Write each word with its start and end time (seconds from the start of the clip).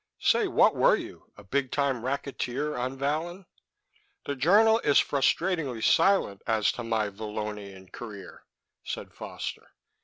"Say, 0.19 0.47
what 0.47 0.75
were 0.75 0.95
you: 0.95 1.31
a 1.37 1.43
big 1.43 1.69
time 1.69 2.03
racketeer 2.03 2.75
on 2.75 2.97
Vallon?" 2.97 3.45
"The 4.25 4.35
journal 4.35 4.79
is 4.79 4.97
frustratingly 4.97 5.83
silent 5.83 6.41
as 6.47 6.71
to 6.71 6.83
my 6.83 7.09
Vallonian 7.09 7.91
career," 7.91 8.43
said 8.83 9.13
Foster. 9.13 9.73